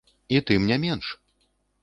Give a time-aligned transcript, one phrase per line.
[0.35, 1.13] І тым не менш!